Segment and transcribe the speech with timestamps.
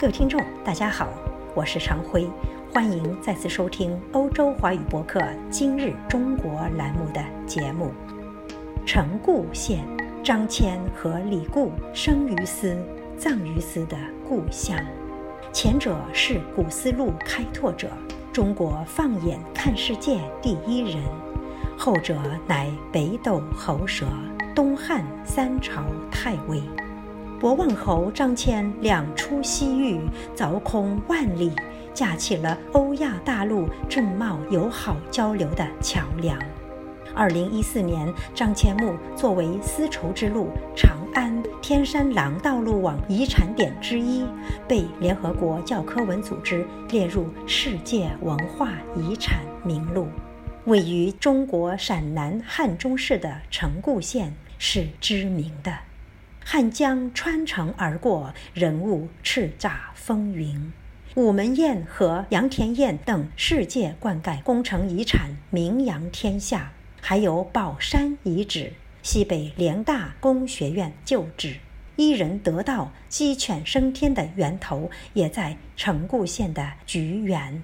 [0.00, 1.08] 各位听众，大家好，
[1.56, 2.30] 我是常辉，
[2.72, 5.18] 欢迎再次收听欧洲华语博客
[5.50, 7.90] 《今日中国》栏目的节目。
[8.86, 9.84] 成固县，
[10.22, 12.80] 张骞和李固生于斯，
[13.16, 13.96] 葬于斯的
[14.28, 14.78] 故乡。
[15.52, 17.90] 前者是古丝路开拓者，
[18.32, 21.02] 中国放眼看世界第一人；
[21.76, 24.06] 后者乃北斗喉舌，
[24.54, 26.62] 东汉三朝太尉。
[27.40, 30.00] 博望侯张骞两出西域，
[30.34, 31.52] 凿空万里，
[31.94, 36.36] 架起了欧亚大陆正贸友好交流的桥梁。
[37.14, 44.24] 二零一四年，张骞墓作为丝绸之路长安天山廊道路网遗产点之一，
[44.66, 50.08] 被联合国教科文组织列入世界文化遗产名录。
[50.64, 55.72] 位于中国陕南汉中市的成固县是知名的。
[56.50, 60.72] 汉江穿城而过，人物叱咤风云。
[61.14, 71.56] 午门宴和杨田宴等世界灌溉工程遗产名扬天下，还有宝山遗址、西北联大工学院旧址、
[71.96, 77.62] 一人得道、鸡犬升天的源头，也在城固县的菊园。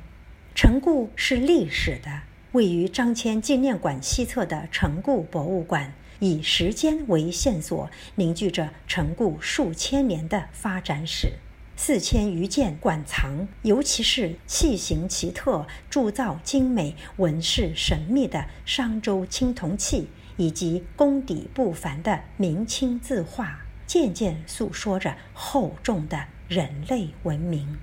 [0.54, 2.20] 城固是历史的，
[2.52, 5.94] 位于张骞纪念馆西侧的城固博物馆。
[6.20, 11.32] 以时间为线索，凝聚着成固数千年的发展史。
[11.76, 27.76] 四千余件馆藏，尤其是器形奇特、铸造精美、纹饰神秘的商周青铜器，以及功底不凡的明清字画，渐渐诉说着厚重的人类文明。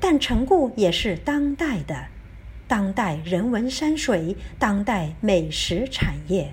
[0.00, 2.08] 但成固也是当代的，
[2.66, 6.52] 当代人文山水，当代美食产业。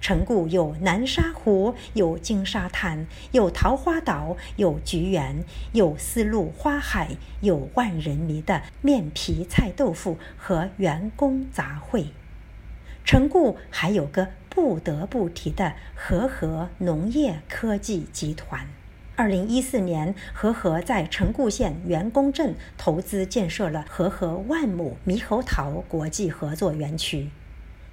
[0.00, 12.06] 城固有南沙湖，有金沙滩，有桃花岛，有菊园，有丝路花海，有万人迷的面皮菜豆腐和员工杂烩。
[13.04, 18.66] 城固还有个不得不提的和合农业科技集团。
[19.16, 27.28] 二零一四年，和合在城固县员工镇投资建设了和合万亩猕猴桃国际合作园区。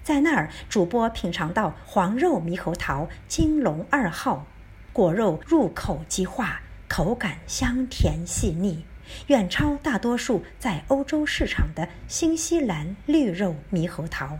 [0.07, 4.47] 在那儿，主播品尝到黄肉猕猴桃金龙二号，
[4.94, 8.85] 果肉入口即化，口感香甜细腻，
[9.25, 14.40] 远超大多数在欧洲市场的新西兰绿肉猕猴桃。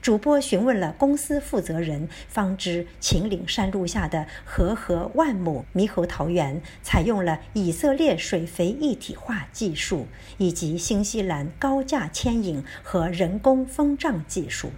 [0.00, 14.70] 主播询问了公司负责人，方知秦岭山路下的和合万亩猕猴桃园采用了以色列水肥一体化技术，以及新西兰高价牵引和人工风障技术。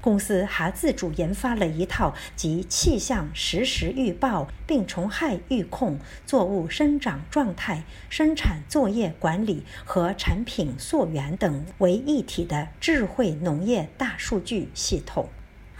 [0.00, 15.28] 公司还自主研发了一套集气象实时预报、病虫害预控、作物生长状态、生产作业管理和产品溯源等为一体的智慧农业大数据系统。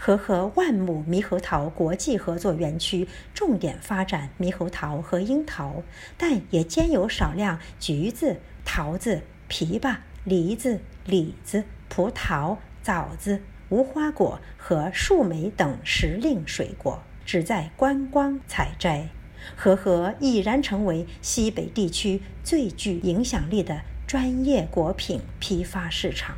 [0.03, 5.83] 和合万亩猕猴桃国际合作园区重点发展猕猴桃和樱桃，
[6.17, 13.41] 但也兼有少量橘子、桃子、枇杷、梨子、李子、葡萄、枣子。
[13.71, 19.07] 无花果和树莓等时令水果，只在观光采摘。
[19.55, 26.35] 和合已然成为西北地区最具影响力的专业果品批发市场。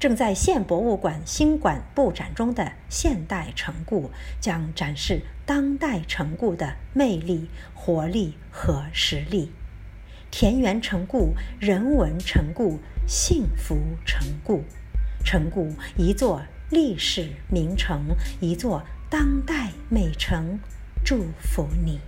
[0.00, 4.10] 正在县博物馆新馆布展中的现代城固，
[4.40, 9.52] 将展示当代城固的魅力、活力和实力。
[10.32, 14.64] 田园城固，人文城固，幸福城固。
[15.24, 16.42] 城固一座。
[16.68, 18.06] 历史名城，
[18.40, 20.58] 一座当代美城，
[21.04, 22.00] 祝福你。